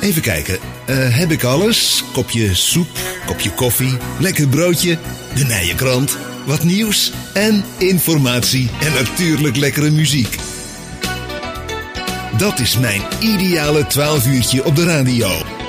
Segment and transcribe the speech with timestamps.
[0.00, 0.58] Even kijken.
[0.86, 2.04] Eh, heb ik alles?
[2.12, 2.88] Kopje soep,
[3.26, 4.98] kopje koffie, lekker broodje,
[5.34, 6.16] de Nijenkrant,
[6.46, 10.36] wat nieuws en informatie en natuurlijk lekkere muziek.
[12.36, 15.59] Dat is mijn ideale 12 uurtje op de radio.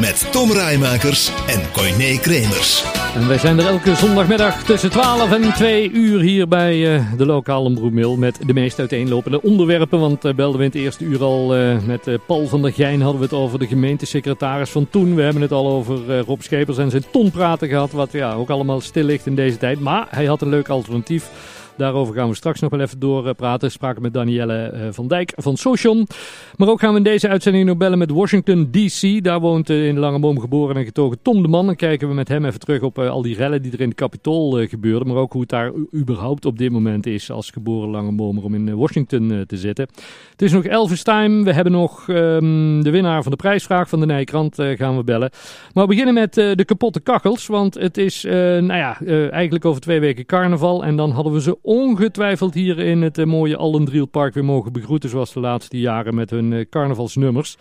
[0.00, 2.84] Met Tom Rijmakers en Coyne Kremers.
[3.14, 7.26] En wij zijn er elke zondagmiddag tussen 12 en 2 uur hier bij uh, de
[7.26, 10.00] lokale omroepmail met de meest uiteenlopende onderwerpen.
[10.00, 13.00] Want uh, belden we in het eerste uur al uh, met Paul van der Geijn
[13.00, 15.14] hadden we het over de gemeentesecretaris van toen.
[15.14, 18.80] We hebben het al over Rob Schepers en zijn tonpraten gehad, wat ja, ook allemaal
[18.80, 19.80] stil ligt in deze tijd.
[19.80, 21.30] Maar hij had een leuk alternatief.
[21.78, 23.70] Daarover gaan we straks nog wel even doorpraten.
[23.70, 26.06] Spraken met Danielle van Dijk van Social.
[26.56, 29.24] Maar ook gaan we in deze uitzending nog bellen met Washington DC.
[29.24, 31.66] Daar woont in de Langeboom geboren en getogen Tom de Man.
[31.66, 33.96] Dan kijken we met hem even terug op al die rellen die er in het
[33.96, 35.08] Capitool gebeurden.
[35.08, 38.76] Maar ook hoe het daar überhaupt op dit moment is als geboren Langebomer om in
[38.76, 39.88] Washington te zitten.
[40.30, 41.44] Het is nog Elvis time.
[41.44, 45.30] We hebben nog um, de winnaar van de prijsvraag van de Nijkrant gaan we bellen.
[45.74, 47.46] Maar we beginnen met de kapotte kachels.
[47.46, 50.84] Want het is nou ja, eigenlijk over twee weken carnaval.
[50.84, 55.10] En dan hadden we ze ongetwijfeld hier in het uh, mooie Allendrielpark weer mogen begroeten.
[55.10, 57.56] Zoals de laatste jaren met hun uh, carnavalsnummers.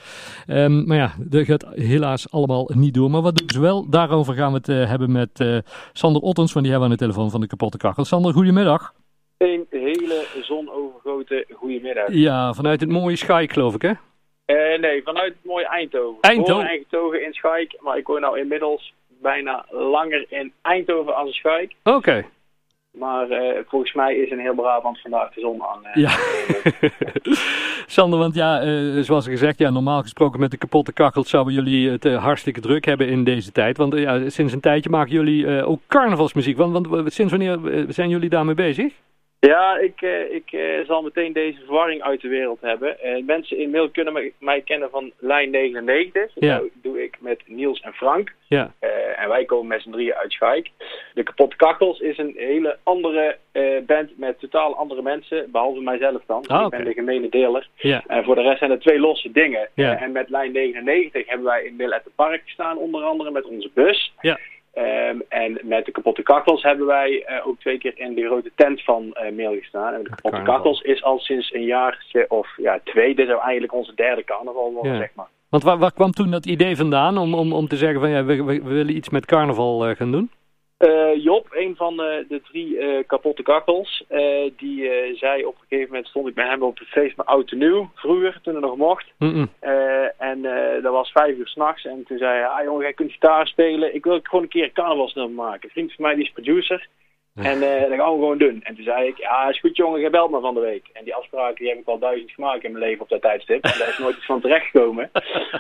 [0.48, 3.10] Um, maar ja, dat gaat helaas allemaal niet door.
[3.10, 3.90] Maar wat doen ze wel?
[3.90, 6.54] Daarover gaan we het uh, hebben met Sander Ottens.
[6.54, 8.06] Want die hebben we aan de telefoon van de kapotte kachel.
[8.06, 8.94] Sander, goedemiddag.
[9.38, 12.08] Een hele zonovergoten goedemiddag.
[12.12, 13.92] Ja, vanuit het mooie Schaik geloof ik hè?
[14.78, 16.22] nee, vanuit het mooie Eindhoven.
[16.22, 16.68] Eindhoven?
[16.68, 17.78] Eindhoven in Schaik.
[17.80, 21.76] Maar ik woon nou inmiddels bijna langer in Eindhoven als in Schaik.
[21.84, 21.98] Oké.
[21.98, 22.26] Okay.
[22.92, 25.80] Maar uh, volgens mij is een heel Brabant vandaag de zon aan.
[25.84, 26.12] Uh, ja.
[27.96, 31.90] Sander, want ja, uh, zoals gezegd, ja, normaal gesproken met de kapotte kachels zouden jullie
[31.90, 33.78] het hartstikke druk hebben in deze tijd.
[33.78, 36.58] Want ja, sinds een tijdje maken jullie ook carnavalsmuziek.
[36.58, 38.94] Want, want sinds wanneer zijn jullie daarmee bezig?
[39.40, 42.98] Ja, ik, uh, ik uh, zal meteen deze verwarring uit de wereld hebben.
[43.06, 46.32] Uh, mensen in mail kunnen mij, kennen van lijn 99.
[46.36, 46.58] Ja.
[46.58, 48.36] Dat doe ik met Niels en Frank.
[48.50, 48.72] Ja.
[49.16, 50.70] en wij komen met z'n drieën uit Schaik.
[51.14, 53.38] De Kapot Kakkels is een hele andere
[53.86, 55.52] band met totaal andere mensen.
[55.52, 56.48] Behalve mijzelf dan.
[56.48, 57.68] Ah, ik ben de gemene deler.
[57.76, 58.04] Ja.
[58.08, 59.70] En voor de rest zijn er twee losse dingen.
[59.74, 60.00] Ja.
[60.00, 62.78] en met lijn 99 hebben wij in Mill at the Park gestaan.
[62.78, 64.14] Onder andere met onze bus.
[64.22, 64.40] Ja.
[64.78, 68.52] Um, en met de kapotte kachels hebben wij uh, ook twee keer in de grote
[68.56, 69.94] tent van uh, Meel gestaan.
[69.94, 73.16] En de kapotte kachels is al sinds een jaar of ja, twee.
[73.16, 74.98] Dit zou eigenlijk onze derde carnaval worden, Ja.
[74.98, 75.28] zeg maar.
[75.50, 78.24] Want waar, waar kwam toen dat idee vandaan om, om, om te zeggen van ja,
[78.24, 80.30] we, we, we willen iets met carnaval uh, gaan doen?
[80.80, 85.66] Uh, Job, een van de, de drie uh, kapotte kakkels, uh, die zei op een
[85.68, 88.56] gegeven moment stond ik bij hem op het feest met Oud en Nieuw, vroeger, toen
[88.56, 89.06] er nog mocht.
[89.18, 89.50] Mm -mm.
[90.18, 90.42] en
[90.82, 93.96] dat was vijf uur s'nachts en toen zei hij, ah jongen, jij kunt gitaar spelen,
[93.96, 95.64] ik wil gewoon een keer een carnavalsnummer maken.
[95.64, 96.88] Een vriend van mij die is producer
[97.38, 98.60] en dat gaan we gewoon doen.
[98.64, 100.86] En toen zei ik, ja is goed jongen, je belt me van de week.
[100.94, 103.64] En die afspraken die heb ik al duizend gemaakt in mijn leven op dat tijdstip.
[103.64, 105.12] En daar is nooit iets van terechtgekomen.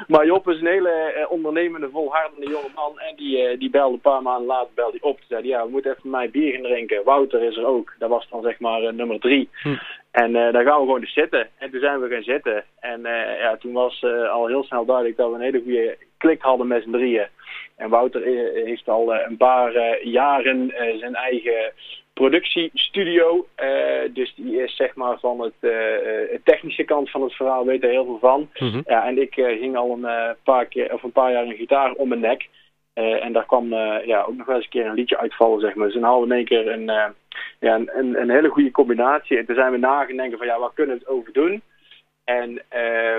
[0.07, 2.99] maar Job is een hele uh, ondernemende, volhardende jonge man.
[2.99, 5.17] En die, uh, die belde een paar maanden later belde hij op.
[5.17, 7.03] Toen zei ja, we moeten even mij bier gaan drinken.
[7.03, 7.95] Wouter is er ook.
[7.99, 9.49] Dat was dan zeg maar uh, nummer drie.
[9.61, 9.75] Hm.
[10.11, 11.47] En daar gaan we gewoon dus zitten.
[11.57, 12.63] En toen zijn we gaan zitten.
[12.79, 13.01] En
[13.39, 16.83] ja, toen was al heel snel duidelijk dat we een hele goede klik hadden met
[16.83, 17.27] z'n drieën.
[17.75, 18.21] En Wouter
[18.53, 21.73] heeft al een paar jaren zijn eigen
[22.13, 23.47] productiestudio.
[24.13, 25.73] Dus die is zeg maar van het,
[26.43, 28.49] technische kant van het verhaal, weet er heel veel van.
[28.59, 28.83] Mm -hmm.
[28.85, 32.07] ja, en ik ging al een, paar keer, of een paar jaar een gitaar om
[32.07, 32.47] mijn nek.
[32.97, 33.73] En daar kwam
[34.05, 35.85] ja, ook nog wel eens een keer een liedje uitvallen, zeg maar.
[35.85, 36.85] Dus dan hadden we in één keer een,
[37.59, 39.37] ja, een, een, hele goede combinatie.
[39.37, 41.61] En toen zijn we na gaan denken van ja, waar kunnen we het over doen?
[42.23, 42.61] En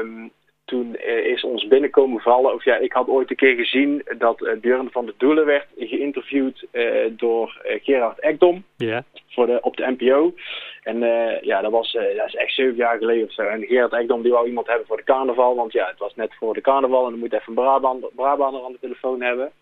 [0.00, 0.30] um,
[0.68, 2.54] toen uh, is ons binnenkomen vallen.
[2.54, 5.66] Of ja, ik had ooit een keer gezien dat uh, Björn van der Doelen werd
[5.78, 8.64] geïnterviewd uh, door Gerard Ekdom.
[8.76, 9.02] Yeah.
[9.28, 10.34] Voor de, op de NPO.
[10.82, 10.98] En
[11.42, 13.42] ja, dat, was, dat is echt zeven jaar geleden of zo.
[13.42, 15.56] En Gerard Ekdom die wou iemand hebben voor de carnaval.
[15.56, 18.64] Want ja, het was net voor de carnaval en dan moet even een Brabant, Brabander
[18.64, 19.52] aan de telefoon hebben.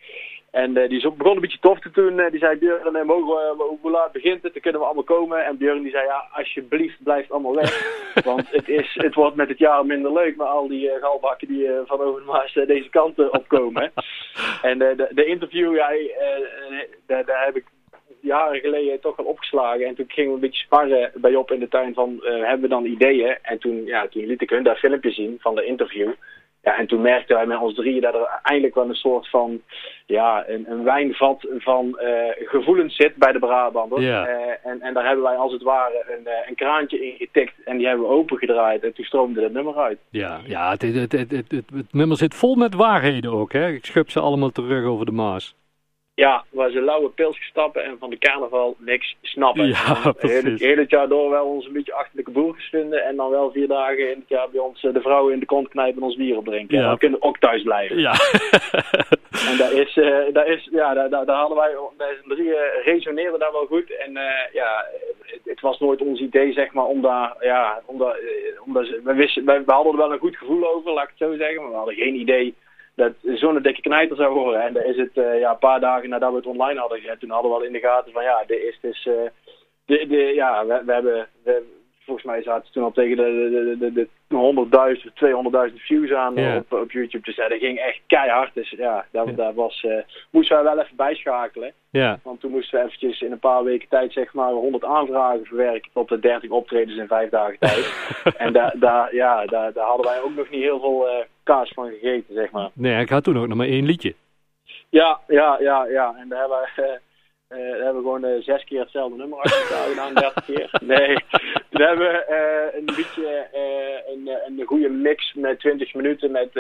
[0.63, 2.19] En uh, die is ook, begon een beetje tof te doen.
[2.19, 4.53] Uh, die zei, Björn, uh, mogen we, hoe laat begint het?
[4.53, 5.45] Dan kunnen we allemaal komen.
[5.45, 7.73] En Björn die zei, ja, alsjeblieft, blijf allemaal weg.
[8.25, 11.69] Want het, is, het wordt met het jaar minder leuk met al die galbakken die
[11.85, 13.93] van over de Maas deze kant opkomen.
[14.63, 15.89] en de, de, interview, ja,
[17.07, 17.65] daar, daar heb ik
[18.21, 19.87] jaren geleden toch wel opgeslagen.
[19.87, 22.69] En toen gingen we een beetje sparren bij Job in de tuin van, hebben we
[22.69, 23.39] dan ideeën?
[23.43, 26.13] En toen, ja, toen liet ik hun dat filmpje zien van de interview.
[26.67, 29.61] Ja, en toen merkten wij met ons drieën dat er eindelijk wel een soort van,
[30.07, 34.03] ja, een, een wijnvat van uh, gevoelens zit bij de Brabanders.
[34.05, 34.29] Ja.
[34.29, 37.55] Uh, en, en daar hebben wij als het ware een, uh, een kraantje in getikt
[37.65, 39.99] en die hebben we opengedraaid en toen stroomde het nummer uit.
[40.11, 43.69] Ja, ja het, het, het, het, het nummer zit vol met waarheden ook, hè.
[43.69, 45.55] Ik schub ze allemaal terug over de Maas.
[46.17, 49.67] Ja, waar ze lauwe pils stappen en van de carnaval niks snappen.
[49.67, 50.43] Ja, precies.
[50.45, 53.69] het hele jaar door wel ons een beetje achterlijke boer gestunden en dan wel vier
[53.69, 56.17] dagen in het jaar bij ons eh, de vrouwen in de kont knijpen en ons
[56.17, 56.77] bier opdrinken.
[56.77, 56.83] Ja.
[56.83, 57.99] En dan kunnen we ook thuis blijven.
[57.99, 58.15] Ja.
[59.51, 62.85] En daar is, eh, daar is, ja, daar, daar, daar hadden wij, wij drie eh,
[62.85, 63.97] resoneerden daar wel goed.
[63.97, 64.13] En
[64.53, 64.85] ja,
[65.21, 68.19] het, het was nooit ons idee, zeg maar, om daar, ja, om daar,
[68.65, 71.15] om daar we, wisten, we, we hadden er wel een goed gevoel over, laat ik
[71.19, 71.63] het zo zeggen.
[71.63, 72.55] Maar we hadden geen idee
[72.97, 74.63] dat zo'n dikke knijter zou horen.
[74.63, 77.21] En daar is het, eh, ja, een paar dagen nadat we het online hadden gezet,
[77.21, 79.15] toen hadden we al in de gaten van, ja, dit is dus, eh,
[79.85, 81.63] de, de, ja, we, we hebben, we,
[82.05, 84.97] volgens mij zaten ze toen al tegen de, de, de, de, de
[85.69, 86.57] 100.000, 200.000 views aan Ja.
[86.57, 87.25] op, op YouTube.
[87.25, 88.55] Dus ja, dat ging echt keihard.
[88.55, 89.33] Dus ja, daar, Ja.
[89.33, 89.99] daar was, eh,
[90.31, 91.73] moesten wij wel even bijschakelen.
[91.91, 92.19] ja.
[92.23, 95.91] Want toen moesten we eventjes in een paar weken tijd zeg maar 100 aanvragen verwerken
[95.93, 98.13] op de 30 optredens in vijf dagen tijd.
[98.45, 101.07] en daar, daar, ja, daar, daar hadden wij ook nog niet heel veel
[101.47, 102.71] kaas van gegeten, zeg maar.
[102.73, 104.15] Nee, ik had toen ook nog maar één liedje.
[104.89, 106.15] Ja, ja, ja, ja.
[106.19, 106.99] En daar hebben we, eh,
[107.49, 110.71] eh, hebben we gewoon eh, zes keer hetzelfde nummer achter elkaar gedaan, 30 keer.
[110.95, 111.17] Nee,
[111.71, 116.51] toen hebben we eh, een beetje eh, een, een goede mix met 20 minuten met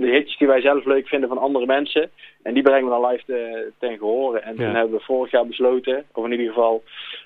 [0.00, 2.10] de hitjes die wij zelf leuk vinden van andere mensen.
[2.42, 4.38] En die brengen we dan live te, ten gehore.
[4.38, 6.82] En toen hebben we vorig jaar besloten, of in ieder geval,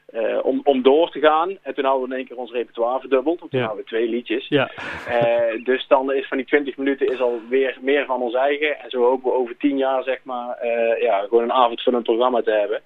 [0.06, 1.58] eh, om, om door te gaan.
[1.62, 3.38] En toen hadden we in één keer ons repertoire verdubbeld.
[3.38, 3.66] Want toen Ja.
[3.66, 4.48] hadden we twee liedjes.
[4.48, 4.70] Ja.
[5.08, 8.78] Eh, dus dan is van die 20 minuten is alweer meer van ons eigen.
[8.80, 12.42] En zo hopen we over 10 jaar zeg maar eh, ja, gewoon een avondvullend programma
[12.42, 12.80] te hebben.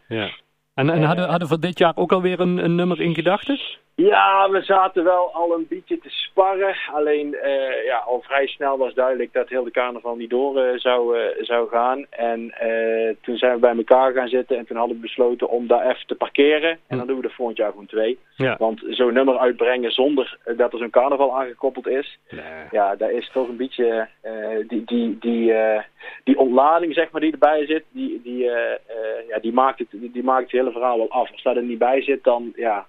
[0.79, 3.59] En, en hadden, hadden we voor dit jaar ook alweer een, een nummer in gedachten?
[3.95, 6.77] Ja, we zaten wel al een beetje te sparren.
[6.95, 10.79] Alleen eh, ja, al vrij snel was duidelijk dat heel de carnaval niet door eh,
[10.79, 12.07] zou, eh, zou gaan.
[12.11, 15.67] En eh, toen zijn we bij elkaar gaan zitten en toen hadden we besloten om
[15.67, 16.71] daar even te parkeren.
[16.71, 16.97] En Hm.
[16.97, 18.19] dan doen we er volgend jaar gewoon twee.
[18.37, 18.57] Ja.
[18.59, 22.43] Want zo'n nummer uitbrengen zonder eh, dat er zo'n carnaval aangekoppeld is, Nee.
[22.71, 24.33] ja, daar is toch een beetje eh,
[24.69, 25.83] die, die, die, eh,
[26.25, 29.89] die ontlading zeg maar, die erbij zit, die, die, eh, eh, ja, die, maakt het,
[29.91, 31.33] die, die maakt het hele verhaal wel af.
[31.33, 32.87] Als dat er niet bij zit, dan ja,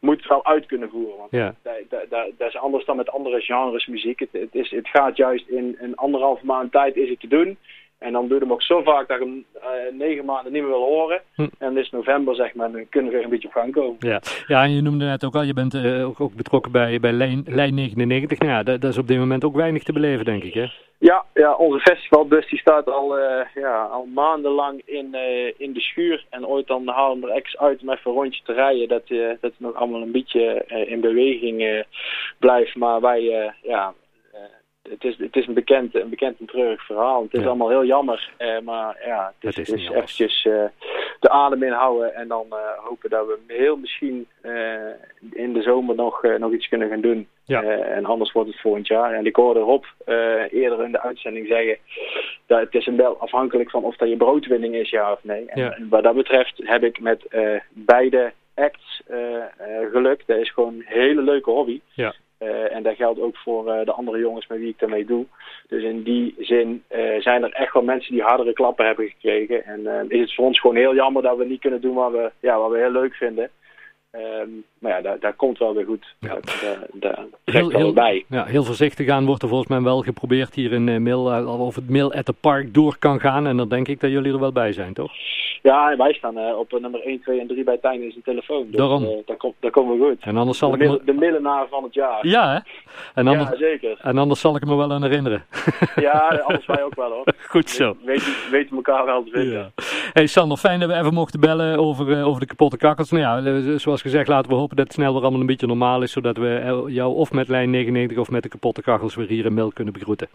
[0.00, 1.16] moet het wel uit kunnen voeren.
[1.16, 1.54] Want Ja.
[1.62, 1.74] dat,
[2.10, 4.18] dat, dat, is anders dan met andere genres muziek.
[4.18, 7.58] Het, het, is, het gaat juist in een anderhalve maand tijd is het te doen.
[7.98, 10.62] En dan doe je hem ook zo vaak dat je hem eh, negen maanden niet
[10.62, 11.22] meer wil horen.
[11.34, 11.46] Hm.
[11.58, 13.96] En is november, zeg maar, dan kunnen we weer een beetje op gang komen.
[13.98, 14.20] Ja.
[14.46, 17.12] ja, en je noemde net ook al, je bent eh, ook, ook betrokken bij, bij
[17.12, 18.38] lijn, lijn 99.
[18.38, 20.66] Nou ja, dat, dat is op dit moment ook weinig te beleven, denk ik, hè?
[20.98, 25.16] Ja, ja, onze festivalbus die staat al, eh, ja, al maandenlang in,
[25.56, 26.24] in de schuur.
[26.30, 28.88] En ooit dan halen we er ex uit om even een rondje te rijden.
[28.88, 31.84] Dat, dat het nog allemaal een beetje in beweging
[32.38, 32.76] blijft.
[32.76, 33.94] Maar wij, ja,
[34.90, 37.22] het, is, het is een bekend, een bekend en treurig verhaal.
[37.22, 37.46] Het is Ja.
[37.46, 38.30] allemaal heel jammer.
[38.36, 40.18] eh, maar ja, het is, Het is het niet is anders.
[40.20, 40.64] eventjes eh,
[41.20, 42.14] de adem inhouden.
[42.14, 44.26] En dan eh, hopen dat we heel misschien
[45.32, 47.28] in de zomer nog, nog iets kunnen gaan doen.
[47.44, 47.62] Ja.
[47.62, 49.12] En anders wordt het volgend jaar.
[49.12, 49.84] En ik hoorde Rob
[50.50, 51.76] eerder in de uitzending zeggen
[52.46, 55.44] dat het is een wel afhankelijk van of dat je broodwinning is, ja of nee.
[55.46, 55.74] En, Ja.
[55.76, 57.24] en wat dat betreft heb ik met
[57.72, 59.16] beide acts eh,
[59.92, 60.22] geluk.
[60.26, 61.80] Dat is gewoon een hele leuke hobby.
[61.94, 62.14] Ja.
[62.78, 65.24] En dat geldt ook voor eh, de andere jongens met wie ik daarmee doe.
[65.68, 69.64] Dus in die zin eh, zijn er echt wel mensen die hardere klappen hebben gekregen.
[69.64, 72.12] En eh, is het voor ons gewoon heel jammer dat we niet kunnen doen wat
[72.12, 73.50] we, ja, wat we heel leuk vinden.
[74.10, 74.48] Ehm,
[74.78, 76.14] maar ja, daar, daar komt wel weer goed.
[76.20, 76.38] Ja.
[76.58, 78.24] Daar, daar Heel, bij.
[78.28, 81.88] ja, heel voorzichtig aan wordt er volgens mij wel geprobeerd hier in Mil, of het
[81.88, 83.46] Mil at the Park door kan gaan.
[83.46, 85.12] En dan denk ik dat jullie er wel bij zijn, toch?
[85.62, 88.24] Ja, en wij staan uh, op nummer 1, 2 en 3 bij Tijn in zijn
[88.24, 88.66] telefoon.
[88.66, 89.02] Dus, Daarom.
[89.02, 90.16] Uh, daar, kom, daar komen we goed.
[90.20, 91.00] En anders zal de, ik me...
[91.04, 92.26] de millenaar van het jaar.
[92.26, 92.58] Ja, hè?
[93.14, 93.98] En anders, ja, zeker.
[94.02, 95.44] En anders zal ik me wel aan herinneren.
[95.96, 97.24] ja, anders wij ook wel, hoor.
[97.48, 97.96] Goed zo.
[98.00, 99.52] We weten, weten elkaar wel te vinden.
[99.52, 99.70] Ja.
[100.12, 103.10] Hey Sander, fijn dat we even mochten bellen over, uh, over de kapotte kakkels.
[103.10, 106.02] Nou ja, zoals gezegd, laten we hopen dat het snel weer allemaal een beetje normaal
[106.02, 106.12] is.
[106.12, 109.54] Zodat we jou of met lijn 99 of met de kapotte kachels weer hier in
[109.54, 110.28] Mil kunnen begroeten.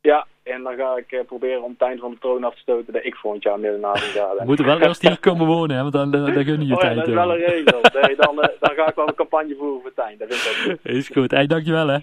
[0.00, 2.92] Ja, en dan ga ik uh, proberen om Tijn van de troon af te stoten
[2.92, 4.36] dat ik volgend jaar jaar ben.
[4.38, 6.80] We moeten wel eerst hier komen wonen, hè, want dan, dan, dan gun je oh,
[6.80, 6.92] tijd.
[6.92, 7.80] Ja, dat is wel een regel.
[8.02, 10.18] Nee, dan, uh, dan ga ik wel een campagne voeren voor Tijn.
[10.18, 10.92] Dat vind ik ook goed.
[10.94, 11.30] Is goed.
[11.30, 11.98] Hey, dankjewel hè.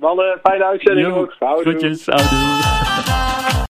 [0.00, 1.34] Mannen, fijne uitzending ook.
[1.38, 3.54] Groetjes, houdoe.